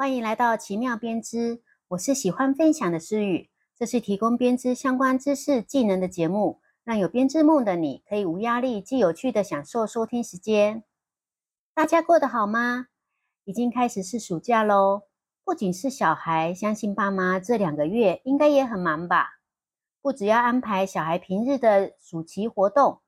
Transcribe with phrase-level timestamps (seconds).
[0.00, 3.50] 欢迎来到奇妙编织，我是喜欢分享的诗雨。
[3.76, 10.84] 这是提供编织相关知识、技能的节目，让有编织梦的你可以无压力、既有趣的享受收听时间。
[11.74, 12.86] 大家过得好吗？
[13.42, 15.02] 已经开始是暑假喽，
[15.44, 19.40] 不仅是小孩，相信爸妈这两个月应该也很忙吧？
[20.00, 23.00] 不只要安排小孩平日的暑期活动，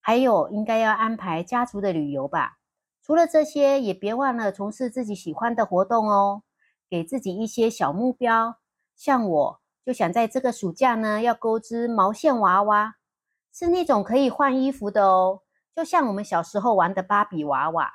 [0.00, 2.57] 还有应该要安排家族的旅游吧？
[3.08, 6.42] 除了这些，也别忘了从事自己喜欢的活动哦，
[6.90, 8.56] 给自己一些小目标。
[8.94, 12.96] 像我就想在这个暑假呢，要钩织毛线娃娃，
[13.50, 15.40] 是那种可以换衣服的哦，
[15.74, 17.94] 就像我们小时候玩的芭比娃娃。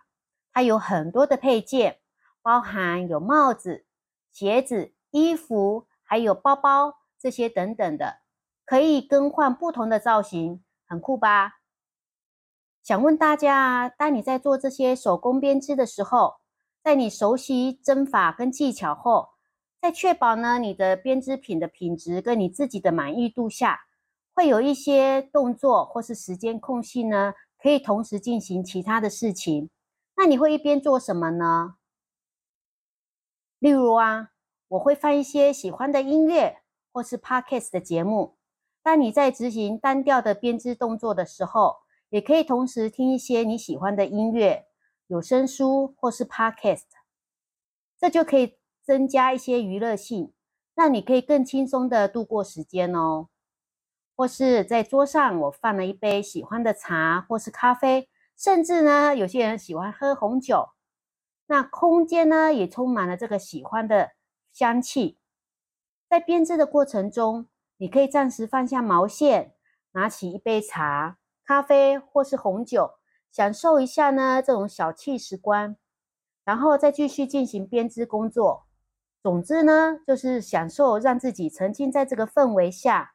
[0.51, 1.99] 它有很多的配件，
[2.41, 3.85] 包含有帽子、
[4.31, 8.21] 鞋子、衣服，还有包包这些等等的，
[8.65, 11.59] 可以更换不同的造型，很酷吧？
[12.83, 16.35] 想问大家，当你在做这些手工编织的时候，
[16.83, 19.29] 在你熟悉针法跟技巧后，
[19.81, 23.79] 在确保呢你的编织品的品质跟你自己的满意度下，
[24.33, 29.69] 会有一些动作或是时间空隙呢，可以同时进行其他的事情。
[30.17, 31.75] 那你会一边做什么呢？
[33.59, 34.31] 例如啊，
[34.67, 36.57] 我会放一些喜欢的音乐
[36.91, 38.35] 或是 podcast 的节目。
[38.83, 41.82] 当你在执行单调的编织动作的时候，
[42.13, 44.67] 也可以同时听一些你喜欢的音乐、
[45.07, 46.83] 有声书或是 podcast，
[47.97, 50.31] 这就可以增加一些娱乐性，
[50.75, 53.29] 让你可以更轻松的度过时间哦。
[54.15, 60.69] 或是在桌上，我放了一杯喜欢的茶或是咖啡，甚至呢，有些人喜欢喝红酒。
[61.47, 64.11] 那空间呢，也充满了这个喜欢的
[64.51, 65.17] 香气。
[66.07, 67.47] 在编织的过程中，
[67.77, 69.55] 你可以暂时放下毛线，
[69.93, 71.17] 拿起一杯茶。
[71.45, 72.91] 咖啡或是红酒，
[73.31, 75.75] 享受一下呢这种小憩时光，
[76.43, 78.65] 然后再继续进行编织工作。
[79.21, 83.13] 总之呢，就是享受让自己沉浸在这个氛围下，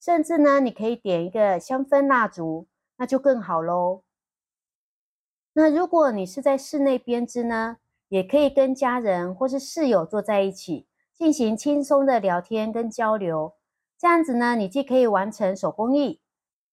[0.00, 4.02] 甚至呢，你可以点一个香氛蜡烛，那就更好喽。
[5.52, 7.76] 那如果你是在室内编织呢，
[8.08, 13.54] 也可以跟家人或是室友坐在一起，进行轻松的聊天跟交流。
[13.98, 16.21] 这样子呢，你既可以完成手工艺。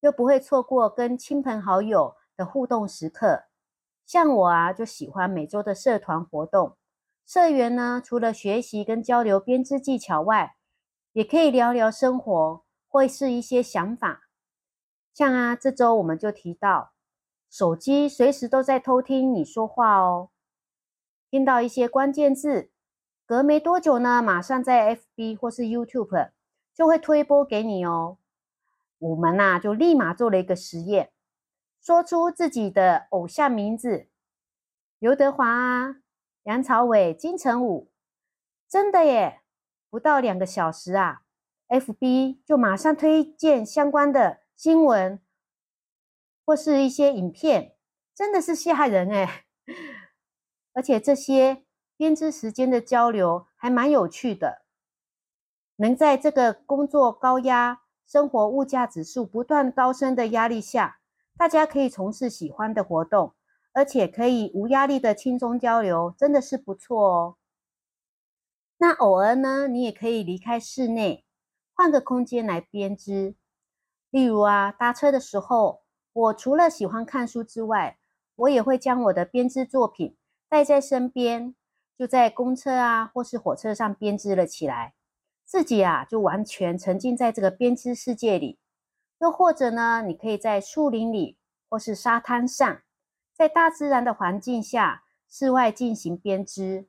[0.01, 3.45] 又不会错过跟亲朋好友的互动时刻。
[4.05, 6.77] 像我啊，就喜欢每周的社团活动。
[7.25, 10.55] 社员呢，除了学习跟交流编织技巧外，
[11.13, 14.29] 也可以聊聊生活，或是一些想法。
[15.13, 16.93] 像啊，这周我们就提到，
[17.49, 20.29] 手机随时都在偷听你说话哦。
[21.29, 22.71] 听到一些关键字，
[23.25, 26.31] 隔没多久呢，马上在 FB 或是 YouTube
[26.73, 28.18] 就会推播给你哦。
[28.99, 31.11] 我们呐，就立马做了一个实验，
[31.81, 34.09] 说出自己的偶像名字：
[34.99, 35.95] 刘德华啊、
[36.43, 37.91] 梁朝伟、金城武。
[38.67, 39.41] 真的耶！
[39.89, 41.23] 不到两个小时啊
[41.69, 45.19] ，FB 就马上推荐相关的新闻
[46.45, 47.75] 或是一些影片，
[48.13, 49.45] 真的是吓人哎！
[50.73, 51.65] 而且这些
[51.97, 54.61] 编织时间的交流还蛮有趣的，
[55.77, 57.81] 能在这个工作高压。
[58.09, 60.97] 生活物价指数不断高升的压力下，
[61.37, 63.35] 大家可以从事喜欢的活动，
[63.71, 67.35] 而且可以无压力的轻松交流，真的是不错哦。
[68.79, 71.23] 那偶尔呢，你也可以离开室内，
[71.75, 73.35] 换个空间来编织。
[74.09, 77.99] 例如啊，搭车的时候，我除了喜欢看书之外，
[78.37, 80.17] 我也会将我的编织作品
[80.49, 81.53] 带在身边，
[81.95, 84.95] 就在公车啊或是火车上编织了起来。
[85.49, 88.59] 自己啊，就完全沉浸在这个编织世界里。
[89.19, 92.81] 又或者呢，你可以在树林里，或是沙滩上，
[93.33, 96.87] 在大自然的环境下，室外进行编织。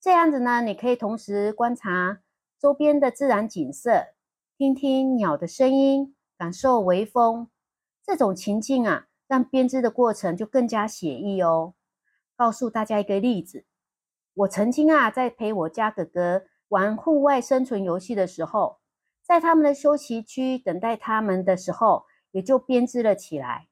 [0.00, 2.20] 这样子呢，你可以同时观察
[2.60, 4.14] 周边的自然景色，
[4.56, 7.48] 听听鸟的声音，感受微风。
[8.06, 11.74] 这种情境啊，让编织的过程就更加写意哦。
[12.36, 13.64] 告诉大家一个例子，
[14.34, 16.44] 我曾经啊，在陪我家哥哥。
[16.70, 18.78] 玩户外生存游戏的时候，
[19.24, 23.66] 在他们的休息区等待他们的时候，也就编织了起来。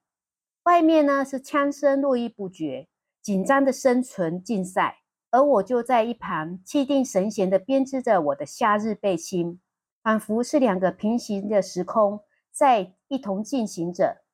[0.65, 2.89] 外面呢是枪声络绎不绝，
[3.23, 4.99] 紧张的生存竞赛，
[5.31, 9.61] 而我就在一旁气定神闲的编织着我的夏日背心，
[10.03, 14.25] 仿佛是两个平行的时空在一同进行着。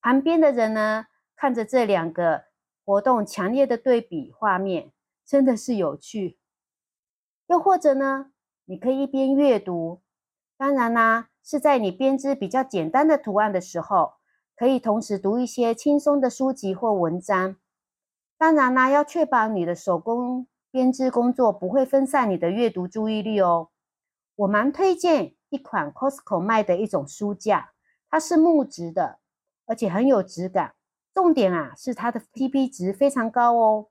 [0.00, 2.46] 旁边的人呢，看着这两个
[2.84, 4.90] 活动强烈的对比画面，
[5.24, 6.39] 真的是有趣。
[7.50, 8.30] 又或者呢，
[8.66, 10.02] 你可以一边阅读，
[10.56, 14.12] 当然啦，是在你编织比较简单的图案的时候，
[14.54, 17.56] 可以同时读一些轻松的书籍或文章。
[18.38, 23.70] 当然啦，要确保你的手工编织工作不会分散你的阅读注意力哦。
[24.36, 27.72] 我蛮推荐一款 Costco 卖的一种书架，
[28.08, 29.18] 它是木质的，
[29.66, 30.76] 而且很有质感。
[31.12, 33.88] 重点啊是它的 PP 值非常高哦，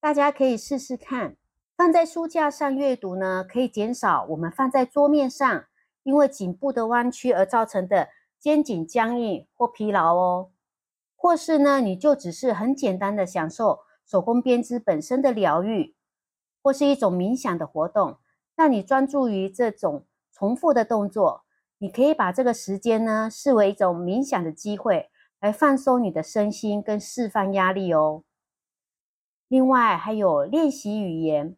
[0.00, 1.36] 大家可以试试看。
[1.82, 5.64] 放在书架上阅读呢，可以减少我们放在桌面上
[6.04, 8.08] 因为颈部的弯曲而造成的
[8.38, 10.52] 肩颈僵硬或疲劳哦。
[11.16, 15.96] 或是呢，你就只是很简单的享受手工编织本身的疗愈，
[16.62, 18.18] 或是一种冥想的活动，
[18.54, 21.42] 让你专注于这种重复的动作。
[21.78, 25.10] 你可以把这个时间呢视为一种冥想的机会。
[25.40, 28.22] 来放松你的身心跟释放压力哦。
[29.48, 31.56] 另外还有练习语言，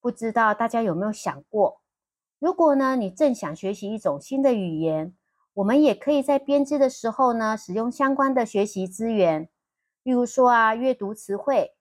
[0.00, 1.80] 不知道大家有没有想过，
[2.38, 5.14] 如果呢你正想学习一种新的语言，
[5.54, 9.48] 我们也可以在编织的时候呢使用相关的学习资源，
[10.02, 11.74] 例如说啊阅读词汇、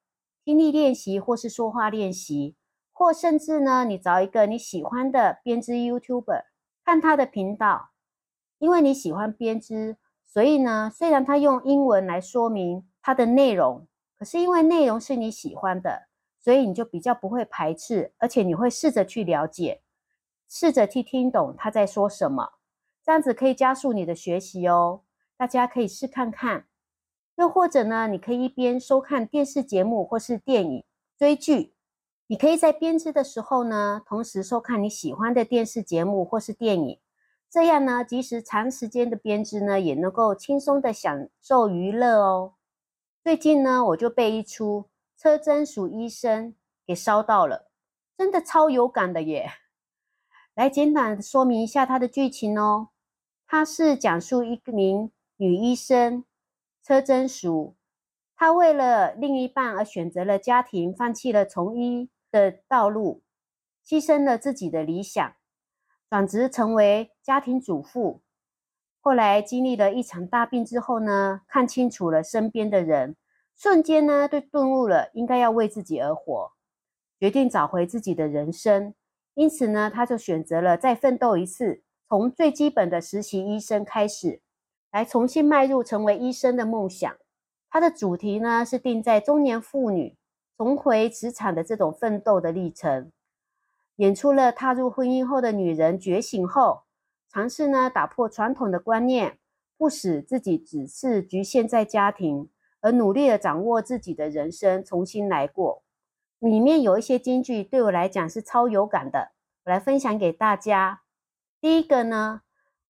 [0.43, 2.55] 听力练习或是说话练习，
[2.91, 6.43] 或甚至呢你找一个你喜欢的编织 YouTuber
[6.83, 7.91] 看他的频道，
[8.57, 9.97] 因为你喜欢编织。
[10.31, 16.08] 所以呢，虽然他用英文来说明它的内容，可是因为内容是你喜欢的，
[16.49, 19.83] 所以你就比较不会排斥，而且你会试着去了解，
[20.47, 22.53] 试着去听懂他在说什么，
[23.05, 25.01] 这样子可以加速你的学习哦。
[25.37, 26.65] 大家可以试看看。
[27.35, 30.83] 又或者呢，你可以一边收看电视节目或是电影
[31.15, 31.75] 追剧，
[32.25, 36.99] 你可以在编织的时候呢，同时收看你喜欢的电视节目或是电影。
[37.47, 42.55] 这样呢，即使长时间的编织呢，也能够轻松的享受娱乐哦。
[43.23, 46.55] 最近呢，我就被一出车真淑医生
[46.85, 47.69] 给烧到了，
[48.17, 49.51] 真的超有感的耶！
[50.55, 52.91] 来简短说明一下它的剧情哦。
[53.45, 56.23] 它是讲述一名女医生
[56.81, 57.75] 车真淑，
[58.37, 63.21] 她为了另一半而选择了家庭，放弃了从医的道路，
[63.85, 65.35] 牺牲了自己的理想。
[66.09, 68.21] 转职成为家庭主妇，
[69.01, 73.17] 后来经历了一场大病之后呢，看清楚了身边的人，
[73.61, 76.53] 瞬间呢就顿悟了，应该要为自己而活，
[77.19, 78.93] 决定找回自己的人生。
[79.33, 84.39] 因此呢，他就选择了再奋斗一次，从最基本的实习医生开始，
[84.93, 87.13] 来重新迈入成为医生的梦想。
[87.69, 90.15] 他的主题呢是定在中年妇女
[90.57, 93.11] 重回职场的这种奋斗的历程。
[93.97, 96.83] 演出了踏入婚姻后的女人觉醒后，
[97.29, 99.37] 尝试呢打破传统的观念，
[99.77, 102.49] 不使自己只是局限在家庭，
[102.81, 105.83] 而努力的掌握自己的人生，重新来过。
[106.39, 109.31] 里面有一些金句对我来讲是超有感的，
[109.65, 111.01] 我来分享给大家。
[111.59, 112.41] 第一个呢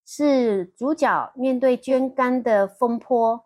[0.06, 3.46] 是主角面对捐肝的风波，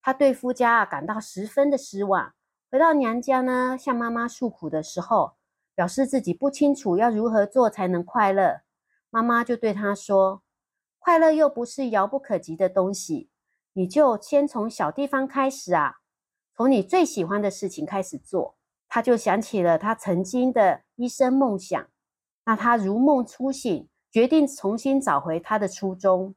[0.00, 2.32] 他对夫家啊感到十分的失望，
[2.70, 5.36] 回到娘家呢向妈妈诉苦的时候。
[5.76, 8.62] 表示自己不清楚要如何做才能快乐，
[9.10, 10.40] 妈妈就对他说
[10.98, 13.28] ：“快乐又不是遥不可及的东西，
[13.76, 15.96] 你就先从小地方开始啊，
[16.56, 18.56] 从你最喜欢的事情开始做。”
[18.88, 21.86] 他就想起了他曾经的医生梦想，
[22.46, 26.34] 那他如梦初醒，决定重新找回他的初衷。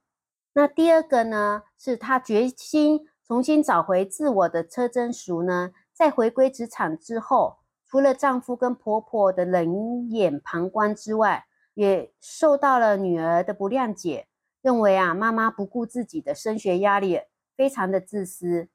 [0.52, 7.60] 那第二个呢，是他决心重新找回自我的车真淑呢，在回归职场之后。
[7.88, 14.28] 除了丈夫跟婆婆的冷眼旁观之外，也受到了女儿的不谅解，
[14.62, 17.22] 认为啊妈妈不顾自己的升学压力，
[17.60, 18.70] 非常的自私。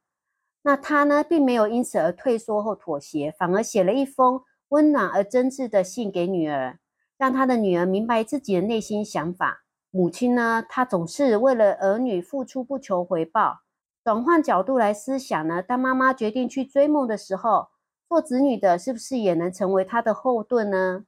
[0.61, 6.79] 那她呢，并没有因此而退缩或妥协，反而写了一封温暖而真挚的信给女儿，
[7.17, 9.65] 让她的女儿明白自己的内心想法。
[9.91, 13.61] 母亲呢，她总是为了儿女付出不求回报。
[14.05, 17.69] 转换角度来思想呢，当妈妈决定去追梦的时候。
[18.07, 21.05] 做子女的，是不是也能成为他的后盾呢？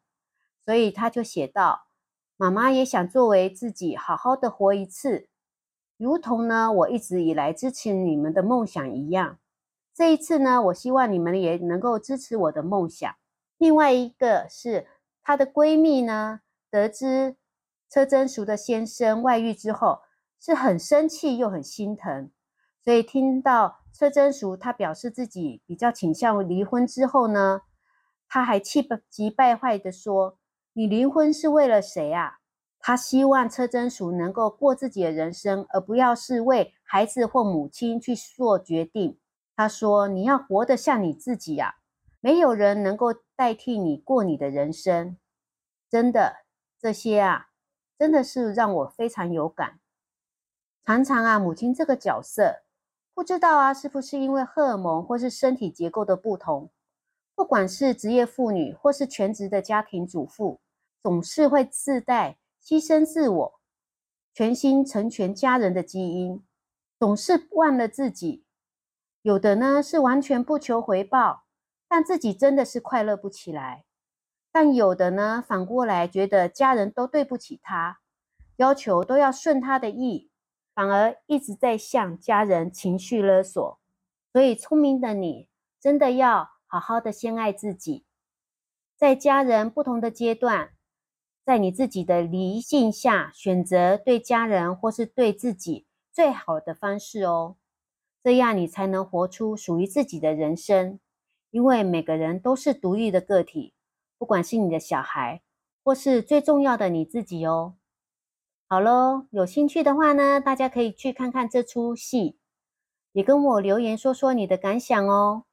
[0.65, 1.87] 所以他就写道
[2.37, 5.29] ：“妈妈也想作为自己好好的活一次，
[5.97, 9.39] 如同呢我一直以来支持你们的梦想一样。
[9.95, 13.15] 这一次呢，我希望你们也能够支持我的梦想。”
[13.59, 14.87] 另外一个是
[15.23, 17.37] 她的闺蜜呢，得知
[17.91, 20.01] 车真淑的先生外遇之后，
[20.41, 22.31] 是很生气又很心疼，
[22.83, 23.79] 所以听到。
[23.99, 27.63] 车真淑，她表示自己比较倾向离婚之后呢，
[28.29, 30.37] 她还气急败坏的说
[30.75, 32.41] ：“你离婚是为了谁啊？”
[32.87, 39.19] 他希望车真淑能够过自己的人生，而不要是为孩子或母亲去做决定。
[39.57, 41.79] 他说：“你要活得像你自己呀，
[42.21, 45.17] 没有人能够代替你过你的人生。”
[45.91, 46.45] 真的，
[46.79, 47.49] 这些啊，
[47.99, 49.81] 真的是让我非常有感。
[50.85, 52.63] 常常啊，母亲这个角色。
[53.13, 56.71] 不知道啊，是不是因为荷尔蒙或是身体结构的不同，
[57.35, 60.61] 不管是职业妇女或是全职的家庭主妇，
[61.03, 63.61] 总是会自带牺牲自我、
[64.35, 66.45] 全心成全家人的基因，
[66.99, 68.45] 总是忘了自己。
[69.23, 71.45] 有的呢是完全不求回报，
[71.87, 73.85] 但自己真的是快乐不起来；
[74.51, 78.01] 但有的呢反过来觉得家人都对不起他，
[78.57, 80.33] 要求都要顺他的意，
[80.75, 83.79] 反而一直在向家人情绪勒索。
[84.33, 85.49] 所以聪明的你，
[85.81, 86.51] 真的要。
[86.69, 88.05] 好好的先爱自己，
[88.97, 90.73] 在家人不同的阶段，
[91.47, 97.55] 在你自己的理性下选择对家人或是对自己最好的方式哦，
[98.21, 100.99] 这样你才能活出属于自己的人生。
[101.53, 103.73] 因为每个人都是独立的个体，
[104.19, 105.41] 不管是你的小孩，
[105.85, 107.77] 或是最重要的你自己哦。
[108.69, 112.37] 好喽，有兴趣的话呢，大家可以去看看这出戏，
[113.13, 115.45] 也跟我留言说说你的感想哦。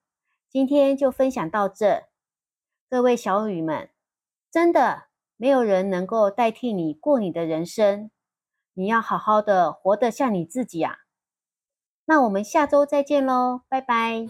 [0.50, 2.08] 今天就分享到这，
[2.90, 3.92] 各位小雨们，
[4.52, 5.04] 真的
[5.44, 8.10] 没有人能够代替你过你的人生，
[8.76, 11.00] 你要好好的活得像你自己啊！
[12.06, 14.26] 那我们下周再见喽，拜拜。